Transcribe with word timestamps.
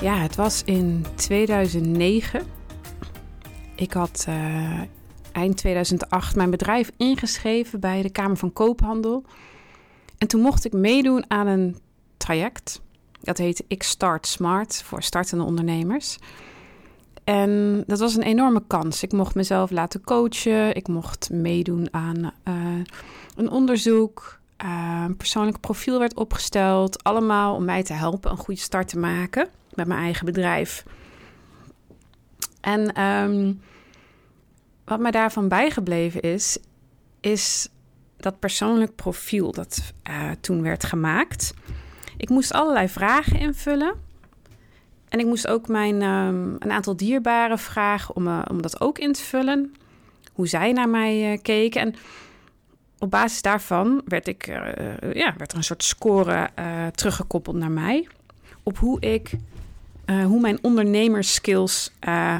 Ja, 0.00 0.16
het 0.16 0.36
was 0.36 0.62
in 0.64 1.04
2009. 1.14 2.42
Ik 3.74 3.92
had 3.92 4.26
uh, 4.28 4.80
eind 5.32 5.56
2008 5.56 6.36
mijn 6.36 6.50
bedrijf 6.50 6.90
ingeschreven 6.96 7.80
bij 7.80 8.02
de 8.02 8.10
Kamer 8.10 8.36
van 8.36 8.52
Koophandel. 8.52 9.24
En 10.18 10.28
toen 10.28 10.40
mocht 10.40 10.64
ik 10.64 10.72
meedoen 10.72 11.24
aan 11.30 11.46
een 11.46 11.76
traject. 12.16 12.80
Dat 13.20 13.38
heette 13.38 13.64
Ik 13.68 13.82
Start 13.82 14.26
Smart 14.26 14.82
voor 14.82 15.02
startende 15.02 15.44
ondernemers. 15.44 16.18
En 17.24 17.84
dat 17.86 17.98
was 17.98 18.14
een 18.14 18.22
enorme 18.22 18.62
kans. 18.66 19.02
Ik 19.02 19.12
mocht 19.12 19.34
mezelf 19.34 19.70
laten 19.70 20.04
coachen. 20.04 20.74
Ik 20.74 20.88
mocht 20.88 21.30
meedoen 21.30 21.88
aan 21.90 22.32
uh, 22.48 22.54
een 23.36 23.50
onderzoek. 23.50 24.38
Uh, 24.64 25.02
een 25.06 25.16
persoonlijk 25.16 25.60
profiel 25.60 25.98
werd 25.98 26.14
opgesteld. 26.14 27.02
Allemaal 27.04 27.54
om 27.54 27.64
mij 27.64 27.82
te 27.82 27.92
helpen 27.92 28.30
een 28.30 28.36
goede 28.36 28.60
start 28.60 28.88
te 28.88 28.98
maken 28.98 29.48
met 29.78 29.86
mijn 29.86 30.00
eigen 30.00 30.24
bedrijf. 30.24 30.84
En 32.60 32.92
ehm, 32.92 33.52
wat 34.84 35.00
mij 35.00 35.10
daarvan 35.10 35.48
bijgebleven 35.48 36.20
is, 36.20 36.58
is 37.20 37.68
dat 38.16 38.38
persoonlijk 38.38 38.94
profiel 38.94 39.52
dat 39.52 39.92
uh, 40.10 40.30
toen 40.40 40.62
werd 40.62 40.84
gemaakt. 40.84 41.54
Ik 42.16 42.28
moest 42.28 42.52
allerlei 42.52 42.88
vragen 42.88 43.38
invullen. 43.38 43.94
En 45.08 45.18
ik 45.18 45.26
moest 45.26 45.46
ook 45.46 45.68
mijn, 45.68 46.02
um, 46.02 46.56
een 46.58 46.72
aantal 46.72 46.96
dierbaren 46.96 47.58
vragen 47.58 48.16
om, 48.16 48.26
uh, 48.26 48.42
om 48.50 48.62
dat 48.62 48.80
ook 48.80 48.98
in 48.98 49.12
te 49.12 49.22
vullen. 49.22 49.74
Hoe 50.32 50.46
zij 50.46 50.72
naar 50.72 50.88
mij 50.88 51.32
uh, 51.32 51.38
keken. 51.42 51.80
En 51.80 51.94
op 52.98 53.10
basis 53.10 53.42
daarvan 53.42 54.02
werd, 54.04 54.26
ik, 54.26 54.46
ja, 55.12 55.34
werd 55.36 55.50
er 55.50 55.56
een 55.56 55.64
soort 55.64 55.82
score 55.82 56.50
teruggekoppeld 56.94 57.56
naar 57.56 57.70
mij. 57.70 58.08
Op 58.62 58.78
hoe 58.78 59.00
ik 59.00 59.32
uh, 60.10 60.24
hoe 60.24 60.40
mijn 60.40 60.58
ondernemerskills 60.62 61.92
uh, 62.08 62.36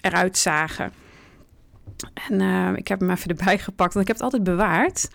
eruit 0.00 0.38
zagen. 0.38 0.92
En 2.28 2.40
uh, 2.40 2.72
ik 2.74 2.88
heb 2.88 3.00
hem 3.00 3.10
even 3.10 3.30
erbij 3.30 3.58
gepakt, 3.58 3.94
want 3.94 4.08
ik 4.08 4.12
heb 4.12 4.16
het 4.16 4.24
altijd 4.24 4.44
bewaard. 4.44 5.08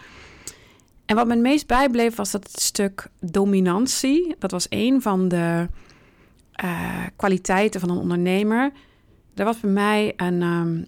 En 1.05 1.15
wat 1.15 1.27
me 1.27 1.33
het 1.33 1.41
meest 1.41 1.67
bijbleef 1.67 2.15
was 2.15 2.31
dat 2.31 2.47
het 2.51 2.61
stuk 2.61 3.07
dominantie. 3.19 4.35
Dat 4.39 4.51
was 4.51 4.65
een 4.69 5.01
van 5.01 5.27
de 5.27 5.67
kwaliteiten 7.15 7.79
van 7.79 7.89
een 7.89 7.97
ondernemer. 7.97 8.71
Dat 9.33 9.45
was 9.45 9.59
bij 9.59 9.71
mij 9.71 10.13
een, 10.15 10.39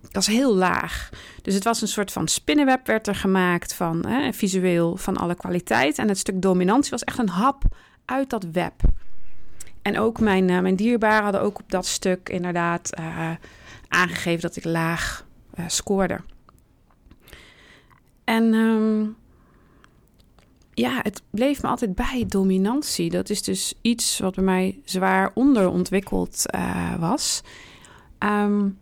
dat 0.01 0.13
was 0.13 0.27
heel 0.27 0.55
laag. 0.55 1.09
Dus 1.41 1.53
het 1.53 1.63
was 1.63 1.81
een 1.81 1.87
soort 1.87 2.11
van 2.11 2.27
spinnenweb 2.27 2.87
werd 2.87 3.07
er 3.07 3.15
gemaakt 3.15 3.73
van 3.73 4.05
visueel 4.31 4.97
van 4.97 5.17
alle 5.17 5.35
kwaliteiten. 5.35 6.03
En 6.03 6.09
het 6.09 6.17
stuk 6.17 6.41
dominantie 6.41 6.91
was 6.91 7.03
echt 7.03 7.17
een 7.17 7.29
hap 7.29 7.63
uit 8.05 8.29
dat 8.29 8.45
web. 8.51 8.73
En 9.87 9.99
ook 9.99 10.19
mijn, 10.19 10.49
uh, 10.49 10.59
mijn 10.59 10.75
dierbaren 10.75 11.23
hadden 11.23 11.41
ook 11.41 11.59
op 11.59 11.71
dat 11.71 11.85
stuk 11.85 12.29
inderdaad 12.29 12.99
uh, 12.99 13.31
aangegeven 13.87 14.41
dat 14.41 14.55
ik 14.55 14.63
laag 14.63 15.25
uh, 15.59 15.65
scoorde. 15.67 16.19
En 18.23 18.53
um, 18.53 19.15
ja, 20.73 20.99
het 21.01 21.21
bleef 21.29 21.61
me 21.61 21.67
altijd 21.67 21.95
bij 21.95 22.25
dominantie. 22.27 23.09
Dat 23.09 23.29
is 23.29 23.43
dus 23.43 23.73
iets 23.81 24.19
wat 24.19 24.35
bij 24.35 24.43
mij 24.43 24.79
zwaar 24.85 25.31
onderontwikkeld 25.33 26.43
was. 26.99 27.41
Um, 28.19 28.77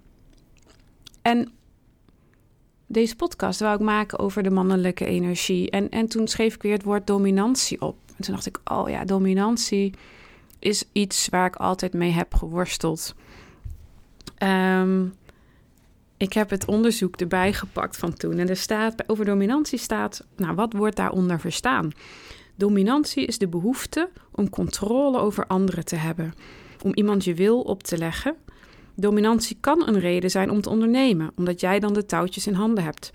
en 1.22 1.52
deze 2.88 3.16
podcast 3.16 3.60
wou 3.60 3.76
ik 3.76 3.82
maken 3.82 4.20
over 4.20 4.44
de 4.44 4.52
mannelijke 4.52 5.06
energie. 5.06 5.70
En, 5.70 5.90
en 5.90 6.08
toen 6.08 6.28
schreef 6.28 6.56
ik 6.56 6.62
weer 6.62 6.74
het 6.74 6.84
woord 6.84 7.08
dominantie 7.08 7.82
op. 7.82 7.98
En 8.08 8.24
toen 8.24 8.34
dacht 8.34 8.46
ik, 8.46 8.60
oh 8.64 8.90
ja, 8.90 9.06
dominantie 9.06 9.94
is 10.60 10.84
iets 10.92 11.30
waar 11.30 11.46
ik 11.46 11.56
altijd 11.56 11.94
mee 11.94 12.12
heb 12.12 12.34
geworsteld. 12.34 13.16
Um, 14.44 15.14
ik 16.18 16.34
heb 16.34 16.50
het 16.50 16.66
onderzoek 16.66 17.16
erbij 17.16 17.54
gepakt 17.54 17.98
van 17.98 18.14
toen. 18.14 18.38
En 18.38 18.50
er 18.50 18.58
staat 18.58 19.10
over 19.10 19.26
dominantie 19.26 19.80
staat, 19.80 20.26
nou, 20.36 20.56
wat 20.56 20.74
wordt 20.74 20.96
daaronder 20.96 21.40
verstaan? 21.40 21.92
Dominantie 22.56 23.26
is 23.26 23.38
de 23.38 23.48
behoefte 23.48 24.10
om 24.32 24.50
controle 24.50 25.20
over 25.20 25.48
anderen 25.48 25.86
te 25.86 25.96
hebben, 25.96 26.34
om 26.84 26.92
iemand 26.94 27.24
je 27.24 27.34
wil 27.34 27.62
op 27.62 27.84
te 27.84 27.98
leggen. 27.98 28.36
Dominantie 28.96 29.58
kan 29.60 29.88
een 29.88 30.00
reden 30.00 30.32
zijn 30.32 30.50
om 30.50 30.62
te 30.62 30.70
ondernemen, 30.70 31.32
omdat 31.36 31.60
jij 31.60 31.80
dan 31.80 31.94
de 31.94 32.06
touwtjes 32.06 32.48
in 32.48 32.54
handen 32.54 32.84
hebt. 32.84 33.12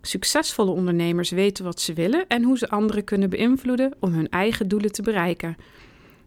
Succesvolle 0.00 0.70
ondernemers 0.70 1.30
weten 1.30 1.64
wat 1.64 1.80
ze 1.80 1.92
willen 1.92 2.26
en 2.26 2.42
hoe 2.42 2.58
ze 2.58 2.68
anderen 2.68 3.04
kunnen 3.04 3.30
beïnvloeden 3.30 3.92
om 4.00 4.12
hun 4.12 4.28
eigen 4.28 4.68
doelen 4.68 4.92
te 4.92 5.02
bereiken. 5.02 5.56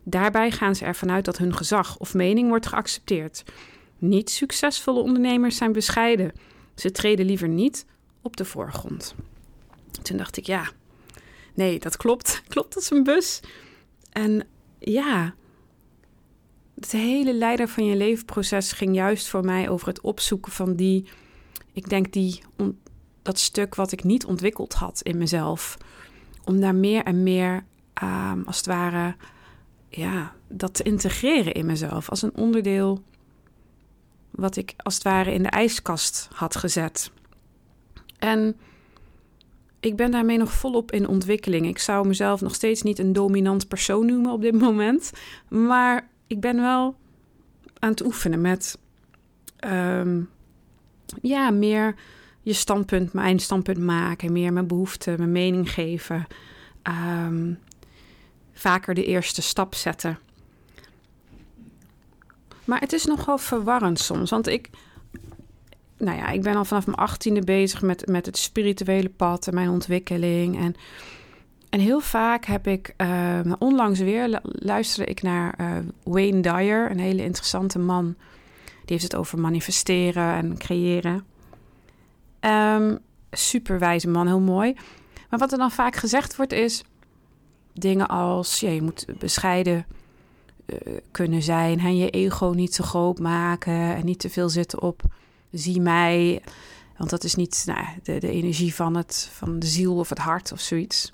Daarbij 0.07 0.51
gaan 0.51 0.75
ze 0.75 0.85
ervan 0.85 1.11
uit 1.11 1.25
dat 1.25 1.37
hun 1.37 1.55
gezag 1.55 1.97
of 1.97 2.13
mening 2.13 2.49
wordt 2.49 2.67
geaccepteerd. 2.67 3.43
Niet 3.97 4.29
succesvolle 4.29 4.99
ondernemers 4.99 5.57
zijn 5.57 5.71
bescheiden. 5.71 6.31
Ze 6.75 6.91
treden 6.91 7.25
liever 7.25 7.47
niet 7.47 7.85
op 8.21 8.37
de 8.37 8.45
voorgrond. 8.45 9.15
Toen 10.01 10.17
dacht 10.17 10.37
ik, 10.37 10.45
ja, 10.45 10.69
nee, 11.53 11.79
dat 11.79 11.97
klopt. 11.97 12.41
Klopt 12.47 12.75
als 12.75 12.91
een 12.91 13.03
bus. 13.03 13.39
En 14.11 14.47
ja, 14.79 15.33
het 16.75 16.91
hele 16.91 17.33
leider 17.33 17.67
van 17.67 17.85
je 17.85 17.95
levenproces 17.95 18.71
ging 18.71 18.95
juist 18.95 19.27
voor 19.27 19.45
mij 19.45 19.69
over 19.69 19.87
het 19.87 20.01
opzoeken 20.01 20.51
van 20.51 20.75
die, 20.75 21.07
ik 21.73 21.89
denk 21.89 22.11
die, 22.11 22.41
dat 23.21 23.39
stuk 23.39 23.75
wat 23.75 23.91
ik 23.91 24.03
niet 24.03 24.25
ontwikkeld 24.25 24.73
had 24.73 25.01
in 25.01 25.17
mezelf. 25.17 25.77
Om 26.43 26.59
daar 26.59 26.75
meer 26.75 27.03
en 27.03 27.23
meer, 27.23 27.65
um, 28.03 28.43
als 28.45 28.57
het 28.57 28.65
ware, 28.65 29.15
ja, 29.95 30.33
dat 30.47 30.73
te 30.73 30.83
integreren 30.83 31.53
in 31.53 31.65
mezelf 31.65 32.09
als 32.09 32.21
een 32.21 32.35
onderdeel 32.35 33.03
wat 34.31 34.55
ik 34.55 34.73
als 34.77 34.93
het 34.93 35.03
ware 35.03 35.33
in 35.33 35.43
de 35.43 35.49
ijskast 35.49 36.27
had 36.33 36.55
gezet. 36.55 37.11
En 38.19 38.55
ik 39.79 39.95
ben 39.95 40.11
daarmee 40.11 40.37
nog 40.37 40.51
volop 40.51 40.91
in 40.91 41.07
ontwikkeling. 41.07 41.67
Ik 41.67 41.79
zou 41.79 42.07
mezelf 42.07 42.41
nog 42.41 42.55
steeds 42.55 42.81
niet 42.81 42.99
een 42.99 43.13
dominant 43.13 43.67
persoon 43.67 44.05
noemen 44.05 44.31
op 44.31 44.41
dit 44.41 44.59
moment, 44.59 45.11
maar 45.49 46.09
ik 46.27 46.39
ben 46.39 46.55
wel 46.55 46.95
aan 47.79 47.89
het 47.89 48.05
oefenen 48.05 48.41
met 48.41 48.77
um, 49.67 50.29
ja, 51.21 51.49
meer 51.49 51.95
je 52.41 52.53
standpunt, 52.53 53.13
mijn 53.13 53.39
standpunt 53.39 53.77
maken, 53.77 54.31
meer 54.31 54.53
mijn 54.53 54.67
behoeften, 54.67 55.17
mijn 55.17 55.31
mening 55.31 55.71
geven. 55.71 56.27
Um, 57.27 57.59
vaker 58.55 58.93
de 58.93 59.05
eerste 59.05 59.41
stap 59.41 59.75
zetten. 59.75 60.19
Maar 62.63 62.79
het 62.79 62.93
is 62.93 63.05
nogal 63.05 63.37
verwarrend 63.37 63.99
soms, 63.99 64.29
want 64.29 64.47
ik, 64.47 64.69
nou 65.97 66.17
ja, 66.17 66.29
ik 66.29 66.41
ben 66.41 66.55
al 66.55 66.65
vanaf 66.65 66.85
mijn 66.85 66.97
achttiende 66.97 67.41
bezig 67.41 67.81
met, 67.81 68.07
met 68.07 68.25
het 68.25 68.37
spirituele 68.37 69.09
pad 69.09 69.47
en 69.47 69.53
mijn 69.53 69.69
ontwikkeling. 69.69 70.57
En, 70.59 70.75
en 71.69 71.79
heel 71.79 71.99
vaak 71.99 72.45
heb 72.45 72.67
ik, 72.67 72.93
uh, 72.97 73.39
onlangs 73.59 73.99
weer 73.99 74.39
luisterde 74.43 75.11
ik 75.11 75.21
naar 75.21 75.55
uh, 75.61 75.77
Wayne 76.03 76.41
Dyer, 76.41 76.91
een 76.91 76.99
hele 76.99 77.23
interessante 77.23 77.79
man. 77.79 78.15
Die 78.63 78.97
heeft 78.97 79.03
het 79.03 79.15
over 79.15 79.39
manifesteren 79.39 80.33
en 80.33 80.57
creëren. 80.57 81.25
Um, 82.39 82.99
superwijze 83.31 84.09
man, 84.09 84.27
heel 84.27 84.39
mooi. 84.39 84.73
Maar 85.29 85.39
wat 85.39 85.51
er 85.51 85.57
dan 85.57 85.71
vaak 85.71 85.95
gezegd 85.95 86.35
wordt 86.35 86.53
is 86.53 86.83
dingen 87.79 88.07
als 88.07 88.59
ja, 88.59 88.69
je 88.69 88.81
moet 88.81 89.05
bescheiden 89.19 89.85
uh, 90.65 90.77
kunnen 91.11 91.41
zijn 91.41 91.79
en 91.79 91.97
je 91.97 92.09
ego 92.09 92.49
niet 92.49 92.75
te 92.75 92.83
groot 92.83 93.19
maken 93.19 93.95
en 93.95 94.05
niet 94.05 94.19
te 94.19 94.29
veel 94.29 94.49
zitten 94.49 94.81
op 94.81 95.01
zie 95.51 95.81
mij. 95.81 96.41
Want 96.97 97.09
dat 97.09 97.23
is 97.23 97.35
niet 97.35 97.63
nou, 97.65 97.85
de, 98.03 98.19
de 98.19 98.29
energie 98.29 98.75
van, 98.75 98.95
het, 98.95 99.29
van 99.31 99.59
de 99.59 99.67
ziel 99.67 99.95
of 99.95 100.09
het 100.09 100.17
hart 100.17 100.51
of 100.51 100.59
zoiets. 100.59 101.13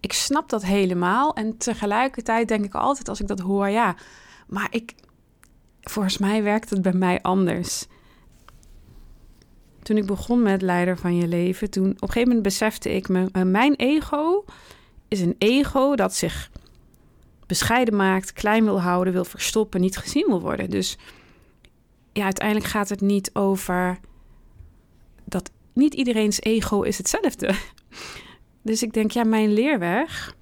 Ik 0.00 0.12
snap 0.12 0.48
dat 0.48 0.64
helemaal. 0.64 1.34
En 1.34 1.56
tegelijkertijd 1.58 2.48
denk 2.48 2.64
ik 2.64 2.74
altijd 2.74 3.08
als 3.08 3.20
ik 3.20 3.26
dat 3.26 3.40
hoor, 3.40 3.68
ja, 3.68 3.96
maar 4.46 4.68
ik, 4.70 4.94
volgens 5.80 6.18
mij 6.18 6.42
werkt 6.42 6.70
het 6.70 6.82
bij 6.82 6.92
mij 6.92 7.22
anders. 7.22 7.86
Toen 9.82 9.96
ik 9.96 10.06
begon 10.06 10.42
met 10.42 10.62
leider 10.62 10.98
van 10.98 11.16
je 11.16 11.28
leven, 11.28 11.70
toen 11.70 11.90
op 11.90 11.90
een 11.90 11.98
gegeven 12.08 12.28
moment 12.28 12.42
besefte 12.42 12.94
ik 12.94 13.08
me, 13.08 13.44
mijn 13.44 13.74
ego 13.74 14.44
is 15.10 15.20
een 15.20 15.34
ego 15.38 15.94
dat 15.94 16.14
zich 16.14 16.50
bescheiden 17.46 17.96
maakt, 17.96 18.32
klein 18.32 18.64
wil 18.64 18.80
houden, 18.80 19.12
wil 19.12 19.24
verstoppen, 19.24 19.80
niet 19.80 19.96
gezien 19.96 20.26
wil 20.26 20.40
worden. 20.40 20.70
Dus 20.70 20.98
ja, 22.12 22.24
uiteindelijk 22.24 22.66
gaat 22.66 22.88
het 22.88 23.00
niet 23.00 23.30
over 23.32 23.98
dat 25.24 25.50
niet 25.72 25.94
iedereen's 25.94 26.40
ego 26.40 26.82
is 26.82 26.98
hetzelfde. 26.98 27.54
Dus 28.62 28.82
ik 28.82 28.92
denk, 28.92 29.10
ja, 29.10 29.24
mijn 29.24 29.52
leerweg, 29.52 30.36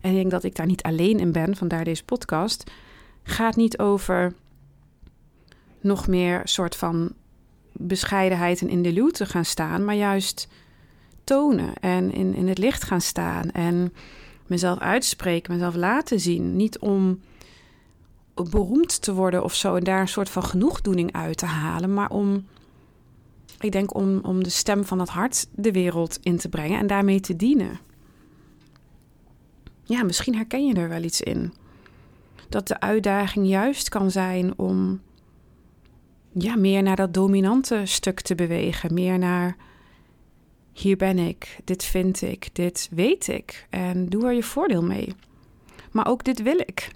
en 0.00 0.10
ik 0.10 0.16
denk 0.16 0.30
dat 0.30 0.44
ik 0.44 0.54
daar 0.54 0.66
niet 0.66 0.82
alleen 0.82 1.18
in 1.18 1.32
ben, 1.32 1.56
vandaar 1.56 1.84
deze 1.84 2.04
podcast, 2.04 2.70
gaat 3.22 3.56
niet 3.56 3.78
over 3.78 4.32
nog 5.80 6.06
meer 6.06 6.40
soort 6.44 6.76
van 6.76 7.12
bescheidenheid 7.72 8.60
en 8.60 8.68
in 8.68 8.82
de 8.82 8.92
luw 8.92 9.08
te 9.08 9.26
gaan 9.26 9.44
staan, 9.44 9.84
maar 9.84 9.94
juist 9.94 10.48
tonen 11.28 11.74
en 11.80 12.12
in, 12.12 12.34
in 12.34 12.48
het 12.48 12.58
licht 12.58 12.84
gaan 12.84 13.00
staan 13.00 13.50
en 13.50 13.92
mezelf 14.46 14.78
uitspreken, 14.78 15.52
mezelf 15.52 15.74
laten 15.74 16.20
zien. 16.20 16.56
Niet 16.56 16.78
om 16.78 17.20
beroemd 18.34 19.02
te 19.02 19.14
worden 19.14 19.44
of 19.44 19.54
zo 19.54 19.74
en 19.74 19.84
daar 19.84 20.00
een 20.00 20.08
soort 20.08 20.28
van 20.28 20.42
genoegdoening 20.42 21.12
uit 21.12 21.36
te 21.36 21.46
halen, 21.46 21.94
maar 21.94 22.10
om, 22.10 22.46
ik 23.60 23.72
denk, 23.72 23.94
om, 23.94 24.18
om 24.22 24.42
de 24.42 24.50
stem 24.50 24.84
van 24.84 24.98
het 24.98 25.08
hart 25.08 25.46
de 25.50 25.72
wereld 25.72 26.18
in 26.22 26.36
te 26.36 26.48
brengen 26.48 26.78
en 26.78 26.86
daarmee 26.86 27.20
te 27.20 27.36
dienen. 27.36 27.78
Ja, 29.82 30.02
misschien 30.02 30.34
herken 30.34 30.66
je 30.66 30.74
er 30.74 30.88
wel 30.88 31.02
iets 31.02 31.20
in. 31.20 31.52
Dat 32.48 32.68
de 32.68 32.80
uitdaging 32.80 33.46
juist 33.46 33.88
kan 33.88 34.10
zijn 34.10 34.58
om 34.58 35.00
ja, 36.32 36.56
meer 36.56 36.82
naar 36.82 36.96
dat 36.96 37.14
dominante 37.14 37.80
stuk 37.84 38.20
te 38.20 38.34
bewegen, 38.34 38.94
meer 38.94 39.18
naar 39.18 39.56
hier 40.78 40.96
ben 40.96 41.18
ik, 41.18 41.58
dit 41.64 41.84
vind 41.84 42.22
ik, 42.22 42.48
dit 42.52 42.88
weet 42.90 43.28
ik 43.28 43.66
en 43.70 44.08
doe 44.08 44.26
er 44.26 44.32
je 44.32 44.42
voordeel 44.42 44.82
mee. 44.82 45.14
Maar 45.92 46.06
ook 46.06 46.24
dit 46.24 46.42
wil 46.42 46.58
ik. 46.58 46.90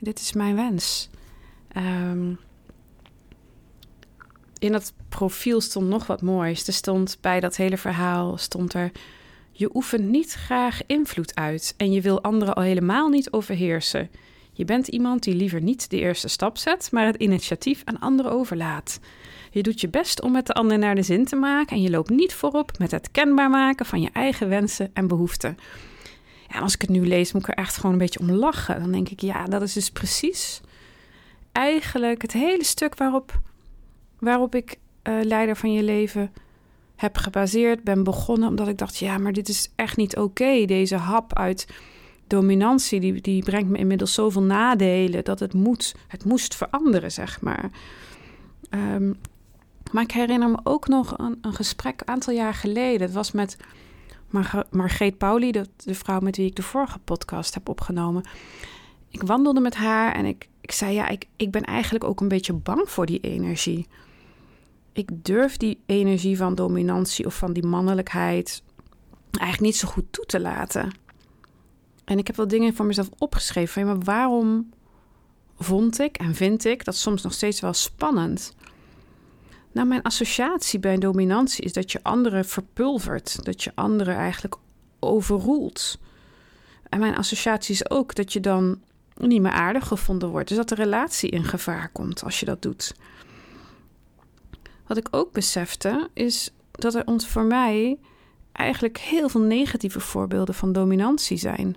Dit 0.00 0.20
is 0.20 0.32
mijn 0.32 0.54
wens. 0.54 1.10
Ehm, 1.68 2.32
in 4.58 4.72
dat 4.72 4.92
profiel 5.08 5.60
stond 5.60 5.88
nog 5.88 6.06
wat 6.06 6.22
moois. 6.22 6.66
Er 6.66 6.72
stond 6.72 7.18
bij 7.20 7.40
dat 7.40 7.56
hele 7.56 7.76
verhaal 7.76 8.36
stond 8.38 8.74
er: 8.74 8.90
je 9.52 9.70
oefent 9.74 10.08
niet 10.08 10.32
graag 10.32 10.86
invloed 10.86 11.34
uit 11.34 11.74
en 11.76 11.92
je 11.92 12.00
wil 12.00 12.22
anderen 12.22 12.54
al 12.54 12.62
helemaal 12.62 13.08
niet 13.08 13.32
overheersen. 13.32 14.10
Je 14.52 14.64
bent 14.64 14.88
iemand 14.88 15.22
die 15.22 15.34
liever 15.34 15.60
niet 15.60 15.90
de 15.90 15.98
eerste 15.98 16.28
stap 16.28 16.56
zet, 16.56 16.88
maar 16.92 17.06
het 17.06 17.16
initiatief 17.16 17.82
aan 17.84 17.98
anderen 17.98 18.32
overlaat. 18.32 19.00
Je 19.54 19.62
doet 19.62 19.80
je 19.80 19.88
best 19.88 20.22
om 20.22 20.32
met 20.32 20.46
de 20.46 20.52
ander 20.52 20.78
naar 20.78 20.94
de 20.94 21.02
zin 21.02 21.24
te 21.24 21.36
maken 21.36 21.76
en 21.76 21.82
je 21.82 21.90
loopt 21.90 22.10
niet 22.10 22.34
voorop 22.34 22.78
met 22.78 22.90
het 22.90 23.10
kenbaar 23.10 23.50
maken 23.50 23.86
van 23.86 24.00
je 24.00 24.10
eigen 24.12 24.48
wensen 24.48 24.90
en 24.92 25.06
behoeften. 25.06 25.58
Ja, 26.48 26.58
als 26.58 26.74
ik 26.74 26.80
het 26.80 26.90
nu 26.90 27.06
lees, 27.06 27.32
moet 27.32 27.42
ik 27.42 27.48
er 27.48 27.54
echt 27.54 27.76
gewoon 27.76 27.92
een 27.92 27.98
beetje 27.98 28.20
om 28.20 28.30
lachen. 28.30 28.80
Dan 28.80 28.92
denk 28.92 29.08
ik, 29.08 29.20
ja, 29.20 29.44
dat 29.44 29.62
is 29.62 29.72
dus 29.72 29.90
precies 29.90 30.60
eigenlijk 31.52 32.22
het 32.22 32.32
hele 32.32 32.64
stuk 32.64 32.94
waarop, 32.94 33.40
waarop 34.18 34.54
ik 34.54 34.76
uh, 35.02 35.14
leider 35.22 35.56
van 35.56 35.72
je 35.72 35.82
leven 35.82 36.32
heb 36.96 37.16
gebaseerd, 37.16 37.84
ben 37.84 38.04
begonnen, 38.04 38.48
omdat 38.48 38.68
ik 38.68 38.78
dacht, 38.78 38.96
ja, 38.96 39.18
maar 39.18 39.32
dit 39.32 39.48
is 39.48 39.72
echt 39.76 39.96
niet 39.96 40.16
oké. 40.16 40.64
Deze 40.64 40.96
hap 40.96 41.34
uit 41.34 41.66
dominantie, 42.26 43.00
die, 43.00 43.20
die 43.20 43.44
brengt 43.44 43.70
me 43.70 43.78
inmiddels 43.78 44.14
zoveel 44.14 44.42
nadelen 44.42 45.24
dat 45.24 45.40
het 45.40 45.54
moet, 45.54 45.94
het 46.08 46.24
moest 46.24 46.54
veranderen, 46.54 47.12
zeg 47.12 47.40
maar. 47.40 47.70
Um, 48.70 49.18
maar 49.94 50.02
ik 50.02 50.10
herinner 50.10 50.50
me 50.50 50.58
ook 50.62 50.88
nog 50.88 51.18
een, 51.18 51.38
gesprek 51.42 52.00
een 52.00 52.08
aantal 52.08 52.34
jaar 52.34 52.54
geleden. 52.54 53.00
Het 53.00 53.12
was 53.12 53.32
met 53.32 53.56
Mar 54.28 54.66
Margreet 54.70 55.18
Pauli, 55.18 55.52
de, 55.52 55.66
de, 55.76 55.94
vrouw 55.94 56.20
met 56.20 56.36
wie 56.36 56.46
ik 56.46 56.56
de 56.56 56.62
vorige 56.62 56.98
podcast 56.98 57.54
heb 57.54 57.68
opgenomen. 57.68 58.24
Ik 59.08 59.22
wandelde 59.22 59.60
met 59.60 59.74
haar 59.74 60.14
en 60.14 60.24
ik, 60.24 60.48
ik 60.60 60.72
zei: 60.72 60.94
Ja, 60.94 61.08
ik, 61.08 61.26
ik 61.36 61.50
ben 61.50 61.62
eigenlijk 61.62 62.04
ook 62.04 62.20
een 62.20 62.28
beetje 62.28 62.52
bang 62.52 62.90
voor 62.90 63.06
die 63.06 63.20
energie. 63.20 63.86
Ik 64.92 65.08
durf 65.12 65.56
die 65.56 65.78
energie 65.86 66.36
van 66.36 66.54
dominantie 66.54 67.26
of 67.26 67.36
van 67.36 67.52
die 67.52 67.66
mannelijkheid 67.66 68.62
eigenlijk 69.30 69.72
niet 69.72 69.76
zo 69.76 69.88
goed 69.88 70.04
toe 70.10 70.26
te 70.26 70.40
laten. 70.40 70.92
En 72.04 72.18
ik 72.18 72.26
heb 72.26 72.36
wel 72.36 72.48
dingen 72.48 72.74
voor 72.74 72.86
mezelf 72.86 73.08
opgeschreven. 73.18 73.86
Maar 73.86 73.98
waarom 73.98 74.70
vond 75.58 75.98
ik 75.98 76.16
en 76.16 76.34
vind 76.34 76.64
ik 76.64 76.84
dat 76.84 76.96
soms 76.96 77.22
nog 77.22 77.32
steeds 77.32 77.60
wel 77.60 77.72
spannend? 77.72 78.54
Nou, 79.74 79.86
mijn 79.86 80.02
associatie 80.02 80.78
bij 80.78 80.98
dominantie 80.98 81.64
is 81.64 81.72
dat 81.72 81.92
je 81.92 82.02
anderen 82.02 82.44
verpulvert, 82.44 83.44
dat 83.44 83.62
je 83.62 83.72
anderen 83.74 84.16
eigenlijk 84.16 84.56
overroelt. 84.98 85.98
En 86.88 86.98
mijn 86.98 87.16
associatie 87.16 87.74
is 87.74 87.90
ook 87.90 88.14
dat 88.14 88.32
je 88.32 88.40
dan 88.40 88.80
niet 89.16 89.42
meer 89.42 89.52
aardig 89.52 89.86
gevonden 89.86 90.28
wordt, 90.28 90.48
dus 90.48 90.56
dat 90.56 90.68
de 90.68 90.74
relatie 90.74 91.30
in 91.30 91.44
gevaar 91.44 91.88
komt 91.92 92.24
als 92.24 92.40
je 92.40 92.46
dat 92.46 92.62
doet. 92.62 92.94
Wat 94.86 94.96
ik 94.96 95.08
ook 95.10 95.32
besefte 95.32 96.10
is 96.12 96.50
dat 96.70 96.94
er 96.94 97.06
ons 97.06 97.28
voor 97.28 97.44
mij 97.44 97.98
eigenlijk 98.52 98.98
heel 98.98 99.28
veel 99.28 99.40
negatieve 99.40 100.00
voorbeelden 100.00 100.54
van 100.54 100.72
dominantie 100.72 101.36
zijn. 101.36 101.76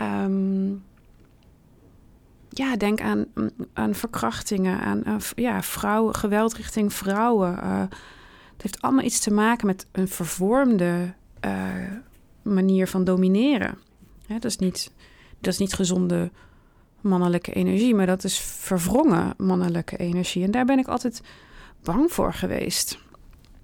Um, 0.00 0.84
ja, 2.50 2.76
denk 2.76 3.00
aan, 3.00 3.26
aan 3.72 3.94
verkrachtingen, 3.94 4.80
aan 4.80 5.20
ja, 5.34 5.62
vrouwen, 5.62 6.14
geweld 6.14 6.54
richting 6.54 6.92
vrouwen. 6.92 7.52
Uh, 7.52 7.80
het 8.52 8.62
heeft 8.62 8.82
allemaal 8.82 9.04
iets 9.04 9.20
te 9.20 9.32
maken 9.32 9.66
met 9.66 9.86
een 9.92 10.08
vervormde 10.08 11.14
uh, 11.44 11.52
manier 12.42 12.86
van 12.88 13.04
domineren. 13.04 13.78
dat, 14.26 14.44
is 14.44 14.56
niet, 14.56 14.92
dat 15.40 15.52
is 15.52 15.58
niet 15.58 15.74
gezonde 15.74 16.30
mannelijke 17.00 17.52
energie, 17.52 17.94
maar 17.94 18.06
dat 18.06 18.24
is 18.24 18.38
verwrongen 18.40 19.34
mannelijke 19.36 19.96
energie. 19.96 20.44
En 20.44 20.50
daar 20.50 20.64
ben 20.64 20.78
ik 20.78 20.88
altijd 20.88 21.22
bang 21.82 22.12
voor 22.12 22.34
geweest. 22.34 22.98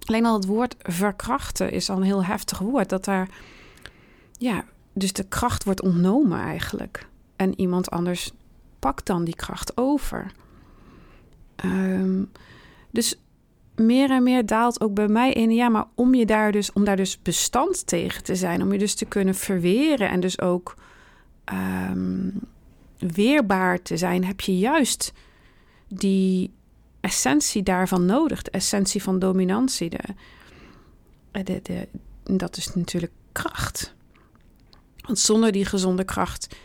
Alleen 0.05 0.25
al 0.25 0.33
het 0.33 0.45
woord 0.45 0.75
verkrachten 0.79 1.71
is 1.71 1.89
al 1.89 1.97
een 1.97 2.03
heel 2.03 2.23
heftig 2.23 2.59
woord. 2.59 2.89
Dat 2.89 3.05
daar, 3.05 3.29
ja, 4.31 4.65
dus 4.93 5.13
de 5.13 5.23
kracht 5.23 5.63
wordt 5.63 5.81
ontnomen 5.81 6.39
eigenlijk. 6.39 7.07
En 7.35 7.59
iemand 7.59 7.89
anders 7.89 8.31
pak 8.87 9.05
dan 9.05 9.23
die 9.23 9.35
kracht 9.35 9.77
over. 9.77 10.31
Ehm, 11.55 12.23
dus 12.91 13.19
meer 13.75 14.11
en 14.11 14.23
meer 14.23 14.45
daalt 14.45 14.81
ook 14.81 14.93
bij 14.93 15.07
mij 15.07 15.31
in. 15.33 15.51
Ja, 15.51 15.69
maar 15.69 15.85
om 15.95 16.15
je 16.15 16.25
daar 16.25 16.51
dus, 16.51 16.73
om 16.73 16.85
daar 16.85 16.95
dus 16.95 17.21
bestand 17.21 17.87
tegen 17.87 18.23
te 18.23 18.35
zijn, 18.35 18.61
om 18.61 18.71
je 18.71 18.77
dus 18.77 18.95
te 18.95 19.05
kunnen 19.05 19.35
verweren 19.35 20.09
en 20.09 20.19
dus 20.19 20.41
ook 20.41 20.75
um, 21.89 22.39
weerbaar 22.97 23.81
te 23.81 23.97
zijn, 23.97 24.25
heb 24.25 24.41
je 24.41 24.57
juist 24.57 25.13
die 25.87 26.53
essentie 26.99 27.63
daarvan 27.63 28.05
nodig. 28.05 28.41
De 28.41 28.51
essentie 28.51 29.03
van 29.03 29.19
dominantie. 29.19 29.89
De, 29.89 30.03
de, 31.43 31.59
de, 31.63 31.87
dat 32.23 32.57
is 32.57 32.75
natuurlijk 32.75 33.13
kracht. 33.31 33.95
Want 35.01 35.19
zonder 35.19 35.51
die 35.51 35.65
gezonde 35.65 36.03
kracht 36.03 36.55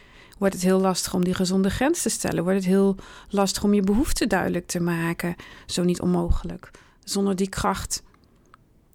wordt 0.42 0.56
het 0.56 0.64
heel 0.64 0.80
lastig 0.80 1.14
om 1.14 1.24
die 1.24 1.34
gezonde 1.34 1.70
grens 1.70 2.02
te 2.02 2.08
stellen. 2.08 2.42
Wordt 2.42 2.58
het 2.58 2.68
heel 2.68 2.96
lastig 3.28 3.64
om 3.64 3.74
je 3.74 3.82
behoeften 3.82 4.28
duidelijk 4.28 4.66
te 4.66 4.80
maken. 4.80 5.34
Zo 5.66 5.82
niet 5.82 6.00
onmogelijk. 6.00 6.70
Zonder 7.04 7.36
die 7.36 7.48
kracht 7.48 8.02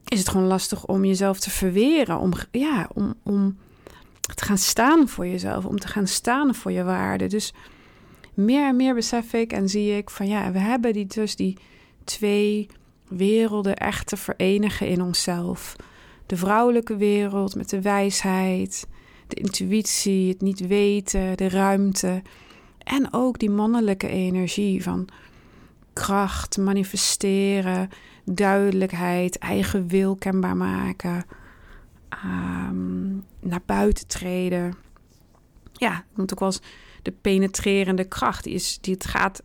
is 0.08 0.20
het 0.20 0.30
gewoon 0.30 0.48
lastig 0.48 0.86
om 0.86 1.06
jezelf 1.06 1.40
te 1.40 1.50
verweren. 1.50 2.20
Om, 2.20 2.34
ja, 2.52 2.90
om, 2.94 3.14
om 3.24 3.58
te 4.36 4.46
gaan 4.46 4.58
staan 4.58 5.08
voor 5.08 5.28
jezelf. 5.28 5.66
Om 5.66 5.80
te 5.80 5.88
gaan 5.88 6.08
staan 6.08 6.56
voor 6.56 6.72
je 6.72 6.84
waarde. 6.84 7.28
Dus 7.28 7.54
meer 8.34 8.68
en 8.68 8.76
meer 8.76 8.94
besef 8.94 9.34
ik 9.34 9.54
en 9.54 9.70
zie 9.70 9.98
ik 9.98 10.10
van 10.10 10.28
ja, 10.28 10.52
we 10.52 10.60
hebben 10.60 10.94
die, 10.94 11.06
dus 11.06 11.36
die 11.36 11.58
twee 12.04 12.68
werelden 13.08 13.76
echt 13.76 14.08
te 14.08 14.18
verenigen 14.18 14.88
in 14.88 15.02
onszelf. 15.02 15.76
De 16.26 16.38
vrouwelijke 16.38 16.96
wereld 16.96 17.56
met 17.56 17.70
de 17.70 17.82
wijsheid 17.82 18.88
de 19.28 19.36
intuïtie, 19.36 20.30
het 20.30 20.42
niet 20.42 20.68
weten, 20.68 21.38
de 21.38 21.50
ruimte. 21.50 22.22
En 22.78 23.14
ook 23.14 23.40
die 23.40 23.50
mannelijke 23.50 24.08
energie 24.08 24.84
van 24.84 25.10
kracht, 25.94 26.58
manifesteren, 26.58 27.90
duidelijkheid, 28.26 29.38
eigen 29.38 29.88
wil 29.88 30.16
kenbaar 30.16 30.58
maken, 30.58 31.26
ehm, 32.10 33.16
naar 33.40 33.62
buiten 33.66 34.08
treden. 34.08 34.76
Ja, 35.74 36.04
want 36.14 36.34
ook 36.34 36.40
wel 36.40 36.48
eens 36.48 36.62
de 37.02 37.14
penetrerende 37.22 38.04
kracht, 38.04 38.44
die, 38.44 38.54
is, 38.54 38.78
die 38.82 38.94
het 38.94 39.06
gaat. 39.06 39.44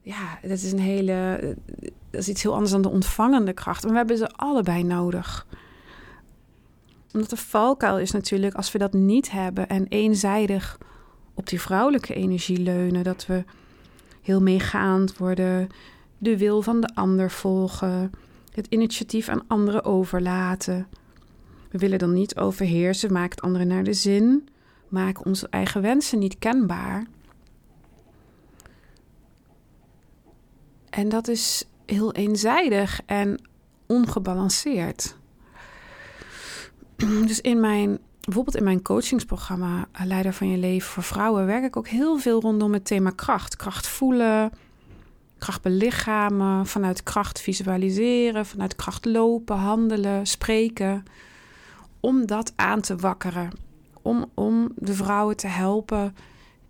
Ja, 0.00 0.38
dat 0.42 0.50
is 0.50 0.72
een 0.72 0.78
hele. 0.78 1.38
Dat 2.10 2.20
is 2.20 2.28
iets 2.28 2.42
heel 2.42 2.52
anders 2.52 2.70
dan 2.72 2.82
de 2.82 2.88
ontvangende 2.88 3.52
kracht. 3.52 3.82
Maar 3.82 3.92
we 3.92 3.98
hebben 3.98 4.16
ze 4.16 4.28
allebei 4.28 4.82
nodig 4.82 5.46
omdat 7.12 7.30
de 7.30 7.36
valkuil 7.36 7.98
is 7.98 8.10
natuurlijk, 8.10 8.54
als 8.54 8.72
we 8.72 8.78
dat 8.78 8.92
niet 8.92 9.30
hebben 9.30 9.68
en 9.68 9.86
eenzijdig 9.88 10.78
op 11.34 11.48
die 11.48 11.60
vrouwelijke 11.60 12.14
energie 12.14 12.58
leunen, 12.58 13.04
dat 13.04 13.26
we 13.26 13.44
heel 14.22 14.42
meegaand 14.42 15.16
worden, 15.16 15.68
de 16.18 16.38
wil 16.38 16.62
van 16.62 16.80
de 16.80 16.94
ander 16.94 17.30
volgen, 17.30 18.10
het 18.54 18.66
initiatief 18.66 19.28
aan 19.28 19.44
anderen 19.46 19.84
overlaten. 19.84 20.86
We 21.70 21.78
willen 21.78 21.98
dan 21.98 22.12
niet 22.12 22.36
overheersen, 22.36 23.12
maakt 23.12 23.42
anderen 23.42 23.66
naar 23.66 23.84
de 23.84 23.92
zin, 23.92 24.48
maken 24.88 25.24
onze 25.24 25.46
eigen 25.50 25.82
wensen 25.82 26.18
niet 26.18 26.38
kenbaar. 26.38 27.06
En 30.90 31.08
dat 31.08 31.28
is 31.28 31.68
heel 31.86 32.12
eenzijdig 32.12 33.00
en 33.06 33.40
ongebalanceerd. 33.86 35.16
Dus 37.26 37.40
in 37.40 37.60
mijn, 37.60 37.98
bijvoorbeeld 38.20 38.56
in 38.56 38.64
mijn 38.64 38.82
coachingsprogramma 38.82 39.88
eh, 39.92 40.06
Leider 40.06 40.32
van 40.32 40.48
je 40.48 40.58
leven 40.58 40.88
voor 40.88 41.02
vrouwen 41.02 41.46
werk 41.46 41.64
ik 41.64 41.76
ook 41.76 41.88
heel 41.88 42.18
veel 42.18 42.40
rondom 42.40 42.72
het 42.72 42.84
thema 42.84 43.10
kracht. 43.10 43.56
Kracht 43.56 43.86
voelen, 43.86 44.52
kracht 45.38 45.62
belichamen, 45.62 46.66
vanuit 46.66 47.02
kracht 47.02 47.40
visualiseren, 47.40 48.46
vanuit 48.46 48.76
kracht 48.76 49.04
lopen, 49.04 49.56
handelen, 49.56 50.26
spreken. 50.26 51.04
Om 52.00 52.26
dat 52.26 52.52
aan 52.56 52.80
te 52.80 52.96
wakkeren. 52.96 53.50
Om, 54.02 54.30
om 54.34 54.72
de 54.76 54.94
vrouwen 54.94 55.36
te 55.36 55.46
helpen 55.46 56.14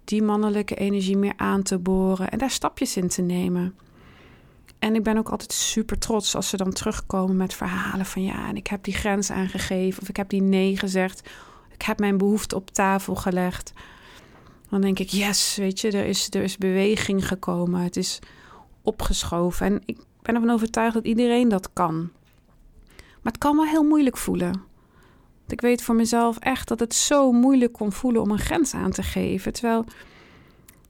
die 0.04 0.22
mannelijke 0.22 0.74
energie 0.74 1.16
meer 1.16 1.32
aan 1.36 1.62
te 1.62 1.78
boren 1.78 2.30
en 2.30 2.38
daar 2.38 2.50
stapjes 2.50 2.96
in 2.96 3.08
te 3.08 3.22
nemen. 3.22 3.74
En 4.82 4.94
ik 4.94 5.02
ben 5.02 5.18
ook 5.18 5.28
altijd 5.28 5.52
super 5.52 5.98
trots 5.98 6.34
als 6.34 6.48
ze 6.48 6.56
dan 6.56 6.72
terugkomen 6.72 7.36
met 7.36 7.54
verhalen 7.54 8.06
van 8.06 8.22
ja, 8.22 8.48
en 8.48 8.56
ik 8.56 8.66
heb 8.66 8.84
die 8.84 8.94
grens 8.94 9.30
aangegeven 9.30 10.02
of 10.02 10.08
ik 10.08 10.16
heb 10.16 10.28
die 10.28 10.42
nee 10.42 10.76
gezegd. 10.76 11.28
Ik 11.72 11.82
heb 11.82 11.98
mijn 11.98 12.18
behoefte 12.18 12.56
op 12.56 12.70
tafel 12.70 13.14
gelegd. 13.14 13.72
Dan 14.68 14.80
denk 14.80 14.98
ik, 14.98 15.08
yes, 15.08 15.56
weet 15.56 15.80
je, 15.80 15.90
er 15.90 16.04
is, 16.04 16.30
er 16.30 16.42
is 16.42 16.58
beweging 16.58 17.28
gekomen. 17.28 17.80
Het 17.80 17.96
is 17.96 18.18
opgeschoven. 18.82 19.66
En 19.66 19.82
ik 19.84 19.98
ben 20.22 20.34
ervan 20.34 20.50
overtuigd 20.50 20.94
dat 20.94 21.04
iedereen 21.06 21.48
dat 21.48 21.72
kan. 21.72 22.10
Maar 22.96 23.32
het 23.32 23.38
kan 23.38 23.56
wel 23.56 23.66
heel 23.66 23.84
moeilijk 23.84 24.16
voelen. 24.16 24.62
Ik 25.48 25.60
weet 25.60 25.82
voor 25.82 25.94
mezelf 25.94 26.38
echt 26.38 26.68
dat 26.68 26.80
het 26.80 26.94
zo 26.94 27.32
moeilijk 27.32 27.72
kon 27.72 27.92
voelen 27.92 28.22
om 28.22 28.30
een 28.30 28.38
grens 28.38 28.74
aan 28.74 28.90
te 28.90 29.02
geven. 29.02 29.52
Terwijl, 29.52 29.84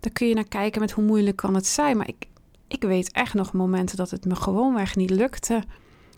daar 0.00 0.12
kun 0.12 0.28
je 0.28 0.34
naar 0.34 0.48
kijken 0.48 0.80
met 0.80 0.90
hoe 0.90 1.04
moeilijk 1.04 1.36
kan 1.36 1.54
het 1.54 1.66
zijn. 1.66 1.96
Maar 1.96 2.08
ik, 2.08 2.26
ik 2.72 2.82
weet 2.82 3.12
echt 3.12 3.34
nog 3.34 3.52
momenten 3.52 3.96
dat 3.96 4.10
het 4.10 4.24
me 4.24 4.36
gewoonweg 4.36 4.96
niet 4.96 5.10
lukte. 5.10 5.62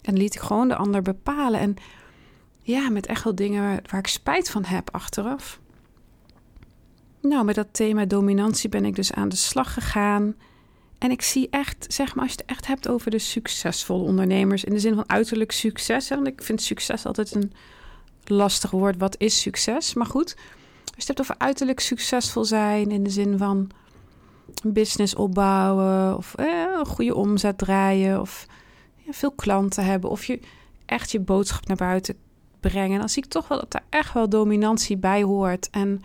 En 0.03 0.17
liet 0.17 0.35
ik 0.35 0.41
gewoon 0.41 0.69
de 0.69 0.77
ander 0.77 1.03
bepalen. 1.03 1.61
En 1.61 1.77
ja, 2.63 2.91
met 2.91 3.07
echt 3.07 3.25
wel 3.25 3.35
dingen 3.35 3.83
waar, 3.91 4.01
ik 4.01 4.07
spijt 4.07 4.51
van 4.51 4.65
heb 4.65 4.89
achteraf. 4.93 5.61
Nou, 7.21 7.45
met 7.45 7.55
dat 7.55 7.67
thema 7.71 8.05
dominantie 8.05 8.69
ben 8.69 8.85
ik 8.85 8.95
dus 8.95 9.13
aan 9.13 9.29
de 9.29 9.37
slag 9.37 9.73
gegaan. 9.73 10.35
En 10.99 11.11
ik 11.11 11.23
zie 11.23 11.49
echt, 11.51 11.87
zeg 11.89 12.15
maar, 12.15 12.25
als 12.25 12.33
je 12.33 12.41
het 12.41 12.51
echt 12.51 12.67
hebt 12.67 12.89
over 12.89 13.11
de 13.11 13.19
succesvolle 13.19 14.05
ondernemers, 14.05 14.65
in 14.65 14.73
de 14.73 14.79
zin 14.79 14.95
van 14.95 15.09
uiterlijk 15.09 15.53
succes. 15.53 16.09
Hè, 16.09 16.15
want 16.15 16.29
ik 16.29 16.43
vind 16.43 16.63
succes 16.63 17.07
altijd 17.07 17.35
een 17.35 17.53
lastig 18.25 18.71
woord. 18.71 18.97
Wat 18.99 19.15
is 19.19 19.41
succes? 19.41 19.95
Maar 19.95 20.07
goed, 20.07 20.35
als 20.35 20.45
je 20.85 20.95
het 20.97 21.07
hebt 21.07 21.21
over 21.21 21.39
uiterlijk 21.39 21.81
succesvol 21.81 22.45
zijn, 22.45 22.91
in 22.91 23.03
de 23.03 23.11
zin 23.11 23.39
van 23.39 23.71
een 24.63 24.73
business 24.73 25.15
opbouwen, 25.15 26.17
of 26.17 26.35
eh, 26.35 26.47
een 26.79 26.87
goede 26.87 27.15
omzet 27.15 27.59
draaien, 27.59 28.21
of 28.21 28.47
ja, 28.97 29.13
veel 29.13 29.33
klanten 29.33 29.85
hebben, 29.85 30.11
of 30.11 30.25
je 30.25 30.41
echt 30.87 31.11
je 31.11 31.21
boodschap 31.21 31.67
naar 31.67 31.77
buiten 31.77 32.15
brengen, 32.61 32.99
dan 32.99 33.09
zie 33.09 33.23
ik 33.23 33.31
toch 33.31 33.49
wel 33.49 33.59
dat 33.59 33.71
daar 33.71 33.85
echt 33.89 34.13
wel 34.13 34.29
dominantie 34.29 34.97
bij 34.97 35.23
hoort. 35.23 35.71
En 35.71 36.03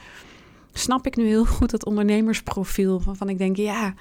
snap 0.73 1.05
ik 1.05 1.15
nu 1.15 1.25
heel 1.25 1.45
goed 1.55 1.69
dat 1.69 1.85
ondernemersprofiel, 1.85 3.01
waarvan 3.03 3.29
ik 3.29 3.37
denk, 3.37 3.55
ja 3.55 3.93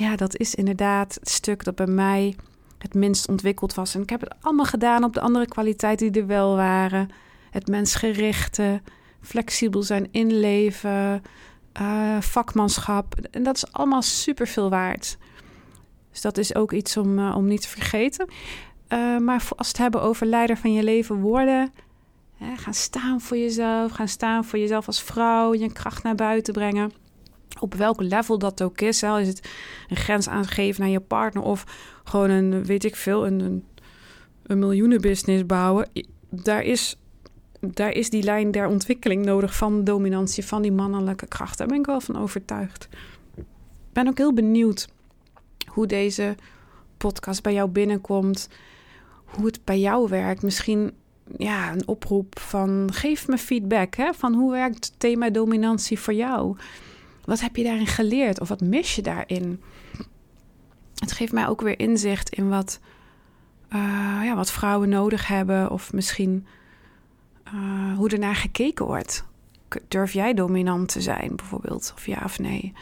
ja, 0.00 0.16
dat 0.16 0.36
is 0.36 0.54
inderdaad 0.54 1.14
het 1.14 1.28
stuk 1.28 1.64
dat 1.64 1.74
bij 1.74 1.86
mij 1.86 2.36
het 2.78 2.94
minst 2.94 3.28
ontwikkeld 3.28 3.74
was. 3.74 3.94
En 3.94 4.02
ik 4.02 4.10
heb 4.10 4.20
het 4.20 4.34
allemaal 4.40 4.64
gedaan 4.64 5.04
op 5.04 5.14
de 5.14 5.20
andere 5.20 5.46
kwaliteiten 5.46 6.12
die 6.12 6.22
er 6.22 6.28
wel 6.28 6.56
waren. 6.56 7.08
Het 7.50 7.66
mensgerichte, 7.66 8.80
flexibel 9.20 9.82
zijn 9.82 10.08
inleven, 10.10 11.22
uh, 11.80 12.20
vakmanschap. 12.20 13.14
En 13.30 13.42
dat 13.42 13.56
is 13.56 13.72
allemaal 13.72 14.02
super 14.02 14.46
veel 14.46 14.70
waard. 14.70 15.18
Dus 16.10 16.20
dat 16.20 16.38
is 16.38 16.54
ook 16.54 16.72
iets 16.72 16.96
om, 16.96 17.18
uh, 17.18 17.36
om 17.36 17.46
niet 17.46 17.62
te 17.62 17.68
vergeten. 17.68 18.28
Uh, 18.88 19.18
maar 19.18 19.48
als 19.56 19.68
het 19.68 19.78
hebben 19.78 20.02
over 20.02 20.26
leider 20.26 20.56
van 20.56 20.72
je 20.72 20.82
leven 20.82 21.20
worden... 21.20 21.72
Hè, 22.36 22.56
gaan 22.56 22.74
staan 22.74 23.20
voor 23.20 23.36
jezelf, 23.36 23.92
gaan 23.92 24.08
staan 24.08 24.44
voor 24.44 24.58
jezelf 24.58 24.86
als 24.86 25.02
vrouw... 25.02 25.54
je 25.54 25.72
kracht 25.72 26.02
naar 26.02 26.14
buiten 26.14 26.52
brengen 26.52 26.92
op 27.58 27.74
welk 27.74 28.00
level 28.00 28.38
dat 28.38 28.62
ook 28.62 28.80
is. 28.80 29.00
Hè? 29.00 29.20
Is 29.20 29.28
het 29.28 29.48
een 29.88 29.96
grens 29.96 30.28
aangeven 30.28 30.80
naar 30.80 30.90
je 30.90 31.00
partner 31.00 31.42
of 31.42 31.64
gewoon 32.04 32.30
een, 32.30 32.64
weet 32.64 32.84
ik 32.84 32.96
veel, 32.96 33.26
een, 33.26 33.40
een, 33.40 33.64
een 34.42 34.58
miljoenenbusiness 34.58 35.46
bouwen. 35.46 35.88
Daar 36.30 36.62
is, 36.62 36.96
daar 37.60 37.92
is 37.92 38.10
die 38.10 38.22
lijn 38.22 38.50
der 38.50 38.66
ontwikkeling 38.66 39.24
nodig 39.24 39.56
van 39.56 39.84
dominantie, 39.84 40.44
van 40.44 40.62
die 40.62 40.72
mannelijke 40.72 41.26
kracht. 41.26 41.58
Daar 41.58 41.66
ben 41.66 41.78
ik 41.78 41.86
wel 41.86 42.00
van 42.00 42.16
overtuigd. 42.16 42.88
Ik 43.36 43.44
ben 43.92 44.08
ook 44.08 44.18
heel 44.18 44.34
benieuwd 44.34 44.88
hoe 45.66 45.86
deze 45.86 46.36
podcast 46.96 47.42
bij 47.42 47.52
jou 47.52 47.68
binnenkomt. 47.68 48.48
Hoe 49.24 49.46
het 49.46 49.64
bij 49.64 49.80
jou 49.80 50.08
werkt. 50.08 50.42
Misschien 50.42 50.92
ja, 51.36 51.72
een 51.72 51.88
oproep 51.88 52.38
van 52.38 52.88
geef 52.92 53.28
me 53.28 53.38
feedback. 53.38 53.94
Hè? 53.94 54.14
Van 54.14 54.34
hoe 54.34 54.50
werkt 54.50 54.84
het 54.84 54.94
thema 54.98 55.30
dominantie 55.30 55.98
voor 55.98 56.14
jou? 56.14 56.56
Wat 57.24 57.40
heb 57.40 57.56
je 57.56 57.64
daarin 57.64 57.86
geleerd 57.86 58.40
of 58.40 58.48
wat 58.48 58.60
mis 58.60 58.94
je 58.94 59.02
daarin? 59.02 59.62
Het 60.94 61.12
geeft 61.12 61.32
mij 61.32 61.48
ook 61.48 61.60
weer 61.60 61.78
inzicht 61.78 62.28
in 62.28 62.48
wat, 62.48 62.80
uh, 63.72 64.20
ja, 64.24 64.34
wat 64.36 64.52
vrouwen 64.52 64.88
nodig 64.88 65.26
hebben 65.26 65.70
of 65.70 65.92
misschien 65.92 66.46
uh, 67.54 67.96
hoe 67.96 68.08
er 68.08 68.18
naar 68.18 68.36
gekeken 68.36 68.86
wordt. 68.86 69.24
Durf 69.88 70.12
jij 70.12 70.34
dominant 70.34 70.88
te 70.88 71.00
zijn 71.00 71.36
bijvoorbeeld, 71.36 71.92
of 71.96 72.06
ja 72.06 72.20
of 72.24 72.38
nee? 72.38 72.72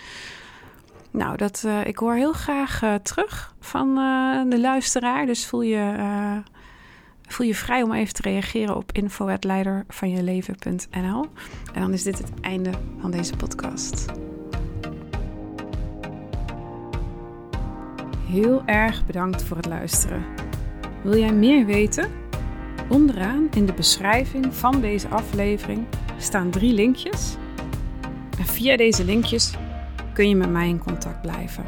Nou, 1.11 1.37
dat, 1.37 1.63
uh, 1.67 1.87
ik 1.87 1.99
hoor 1.99 2.15
heel 2.15 2.33
graag 2.33 2.99
terug 3.03 3.55
van 3.61 3.95
de 4.49 4.61
luisteraar. 4.61 5.27
Dus 5.27 5.47
voel 5.47 5.63
je, 5.63 5.97
voel 7.27 7.47
je 7.47 7.55
vrij 7.55 7.83
om 7.83 7.93
even 7.93 8.15
te 8.15 8.23
reageren 8.23 8.77
op 8.77 8.93
info.leidervanjeleven.nl. 8.93 11.27
En 11.73 11.81
dan 11.81 11.93
is 11.93 12.03
dit 12.03 12.19
het 12.19 12.31
einde 12.41 12.71
van 13.01 13.11
deze 13.11 13.37
podcast. 13.37 14.07
heel 18.29 18.63
erg 18.67 19.07
bedankt 19.07 19.43
voor 19.43 19.57
het 19.57 19.67
luisteren. 19.67 20.25
Wil 21.03 21.19
jij 21.19 21.33
meer 21.33 21.67
weten? 21.67 22.28
Onderaan 22.89 23.49
in 23.51 23.67
de 23.67 23.73
beschrijving 23.73 24.55
van 24.55 24.81
deze 24.81 25.09
aflevering 25.09 25.87
staan 26.19 26.51
drie 26.51 26.73
linkjes. 26.73 27.37
En 28.39 28.45
via 28.45 28.77
deze 28.77 29.05
linkjes 29.05 29.55
kun 30.13 30.29
je 30.29 30.37
met 30.37 30.51
mij 30.51 30.69
in 30.69 30.79
contact 30.79 31.21
blijven. 31.21 31.65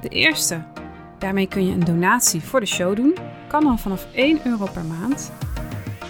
De 0.00 0.08
eerste, 0.08 0.62
daarmee 1.18 1.48
kun 1.48 1.66
je 1.66 1.72
een 1.72 1.84
donatie 1.84 2.40
voor 2.40 2.60
de 2.60 2.66
show 2.66 2.96
doen, 2.96 3.14
kan 3.48 3.66
al 3.66 3.76
vanaf 3.76 4.06
1 4.12 4.40
euro 4.44 4.66
per 4.72 4.84
maand. 4.84 5.32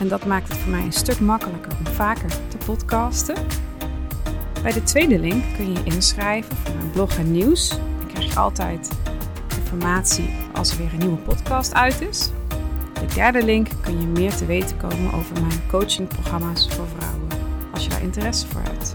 En 0.00 0.08
dat 0.08 0.26
maakt 0.26 0.48
het 0.48 0.56
voor 0.56 0.70
mij 0.70 0.82
een 0.82 0.92
stuk 0.92 1.20
makkelijker 1.20 1.72
om 1.78 1.92
vaker 1.92 2.30
te 2.48 2.56
podcasten. 2.64 3.36
Bij 4.62 4.72
de 4.72 4.82
tweede 4.82 5.18
link 5.18 5.44
kun 5.56 5.72
je 5.72 5.72
je 5.72 5.94
inschrijven 5.94 6.56
voor 6.56 6.74
mijn 6.74 6.90
blog 6.90 7.18
en 7.18 7.32
nieuws. 7.32 7.68
Dan 7.68 8.06
krijg 8.08 8.32
je 8.32 8.38
altijd 8.38 8.90
informatie 9.56 10.30
als 10.54 10.70
er 10.70 10.78
weer 10.78 10.92
een 10.92 10.98
nieuwe 10.98 11.16
podcast 11.16 11.74
uit 11.74 12.00
is. 12.00 12.30
De 13.00 13.14
derde 13.14 13.44
link 13.44 13.68
kun 13.82 14.00
je 14.00 14.06
meer 14.06 14.36
te 14.36 14.46
weten 14.46 14.76
komen 14.76 15.12
over 15.12 15.40
mijn 15.40 15.68
coachingprogramma's 15.68 16.68
voor 16.68 16.86
vrouwen, 16.86 17.28
als 17.72 17.84
je 17.84 17.90
daar 17.90 18.02
interesse 18.02 18.46
voor 18.46 18.62
hebt. 18.62 18.92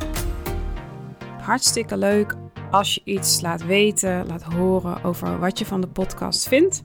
Hartstikke 1.42 1.98
leuk 1.98 2.36
als 2.72 2.94
je 2.94 3.02
iets 3.04 3.42
laat 3.42 3.66
weten, 3.66 4.28
laat 4.28 4.44
horen 4.44 5.04
over 5.04 5.40
wat 5.40 5.60
je 5.60 5.66
van 5.66 5.82
de 5.82 5.88
podcast 5.88 6.48
vindt. 6.48 6.82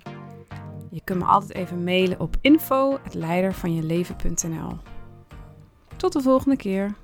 Je 0.91 1.01
kunt 1.05 1.19
me 1.19 1.25
altijd 1.25 1.55
even 1.55 1.85
mailen 1.85 2.21
op 2.21 2.37
info.leidervanjeleven.nl. 2.41 4.79
Tot 5.97 6.13
de 6.13 6.21
volgende 6.21 6.57
keer. 6.57 6.95